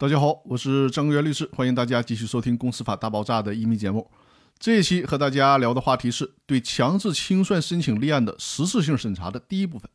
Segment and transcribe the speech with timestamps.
[0.00, 4.08] 大家好，我是张元律师，欢迎大家继续收听《公司法大爆炸》的一米节目。
[4.56, 9.90] 这一期和大家聊的话题是对强制清算申请立案的实质性审查的第一部分。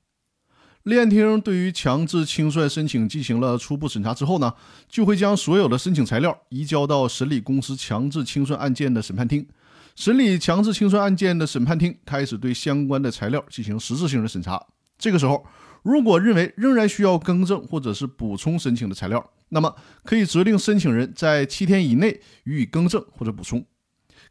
[0.84, 4.54] 立案厅对于强制清算申请进行了初步审查之后呢，
[4.89, 9.48] 就会将所有的申请材料移交到审理公司强制清算案件的审判厅。
[9.96, 14.62] 审理强制清算案件的审判厅开始对相关的材料进行实质性的审查。
[14.98, 15.46] 这个时候，
[15.84, 23.64] 如果认为仍然需要更正或者是补充申请的材料，那么可以责令申请人在七天以内予以更正或者补充。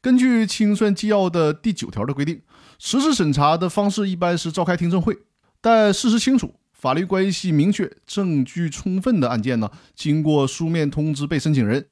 [0.00, 2.40] 根据清算纪要的第九条的规定，
[2.78, 5.16] 实质审查的方式一般是召开听证会，
[5.60, 11.86] 但事实清楚、法律关系明确、证据充分的案件呢，经过书面通知被申请人，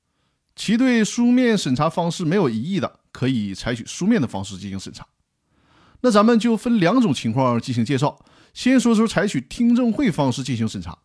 [0.56, 5.06] 其对书面审查方式没有异议的，可以采取书面的方式进行审查。
[6.01, 8.18] 那咱们就分两种情况进行介绍。
[8.60, 10.98] 先说说采取听证会方式进行审查。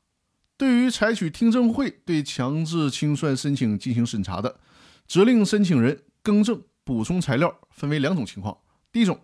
[0.58, 4.60] 对于采取听证会对强制清算申请进行审查的，
[5.08, 8.58] 责令申请人更正、补充材料，分为两种情况。
[8.92, 9.22] 第一种，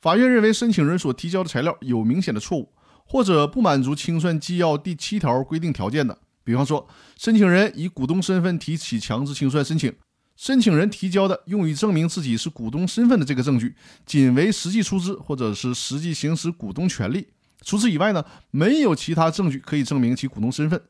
[0.00, 2.72] 法院认为申请人所提交的材料有明显的错误，
[3.06, 9.94] 或者不满足清算纪要第七条规定条件的，比方说，申请人以股东身份提起强制清算申请，
[10.34, 17.28] 申请人提交的用于证明自己是股东身份的这个证据，仅为实际出资或者是实际行使股东权利。
[17.62, 20.80] 除此以外呢，没有其他证据可以证明其股东身份，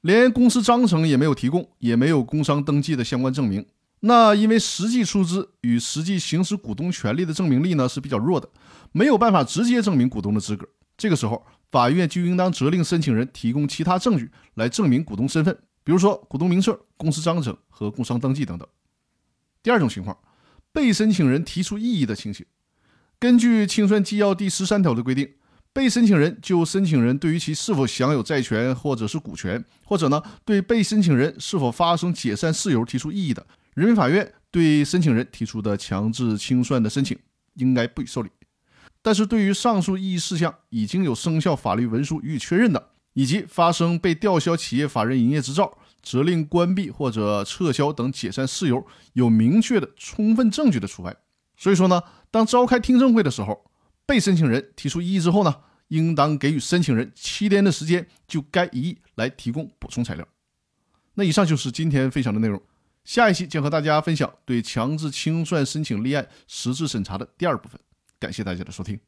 [0.00, 3.64] 连公司章程也没有提供，也没有工商登记的相关证明。
[4.00, 8.48] 那因为实际出资与实际行使股东权利的证明力呢是比较弱的，
[8.92, 10.66] 没有办法直接证明股东的资格。
[10.96, 18.66] 这个时候，法院就应当责令申请人提供其他证据来证明股东身份，比如说股东名册、公司章程和工商登记等等。
[19.62, 20.18] 第二种情况，
[20.72, 22.44] 被申请人提出异议的情形，
[23.18, 25.34] 根据清算纪要第十三条的规定。
[25.72, 37.16] 被申请人就申请人对于其是否享有债权或者是股权，或者呢对被申请人是否发生解散事由提出异议的，人民法院对申请人提出的强制清算的申请
[37.54, 38.30] 应该不予受理。
[39.00, 51.16] 但是对于上述异议事项已经有生效法律文书予以确认的，以及发生被吊销企业法人营业执照、责令关闭或者撤销等解散事由有明确的充分证据的除外。
[51.56, 52.02] 所以说呢，
[52.32, 53.69] 当召开听证会的时候。
[54.10, 55.54] 被申请人提出异议之后呢，
[55.86, 60.26] 应当给予申请人七天的时间，就该异议来提供补充材料。
[61.14, 62.60] 那以上就是今天分享的内容，
[63.04, 67.80] 下一期将和大家分享对强制清算申请立案实质审查的第二部分。
[68.18, 68.98] 感谢大家的收听。